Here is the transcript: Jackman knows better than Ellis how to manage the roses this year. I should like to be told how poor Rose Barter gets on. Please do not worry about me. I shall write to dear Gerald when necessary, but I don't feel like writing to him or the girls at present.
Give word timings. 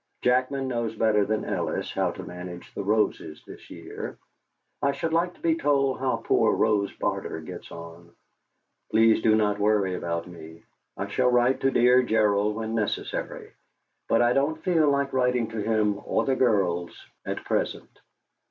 Jackman 0.23 0.67
knows 0.67 0.95
better 0.95 1.25
than 1.25 1.45
Ellis 1.45 1.93
how 1.93 2.09
to 2.09 2.23
manage 2.23 2.73
the 2.73 2.81
roses 2.83 3.43
this 3.45 3.69
year. 3.69 4.17
I 4.81 4.93
should 4.93 5.13
like 5.13 5.35
to 5.35 5.41
be 5.41 5.53
told 5.53 5.99
how 5.99 6.17
poor 6.25 6.55
Rose 6.55 6.91
Barter 6.91 7.39
gets 7.39 7.71
on. 7.71 8.15
Please 8.89 9.21
do 9.21 9.35
not 9.35 9.59
worry 9.59 9.93
about 9.93 10.25
me. 10.25 10.63
I 10.97 11.05
shall 11.07 11.29
write 11.29 11.59
to 11.59 11.69
dear 11.69 12.01
Gerald 12.01 12.55
when 12.55 12.73
necessary, 12.73 13.51
but 14.09 14.23
I 14.23 14.33
don't 14.33 14.63
feel 14.63 14.89
like 14.89 15.13
writing 15.13 15.49
to 15.49 15.61
him 15.61 16.01
or 16.03 16.25
the 16.25 16.35
girls 16.35 17.05
at 17.23 17.45
present. 17.45 17.99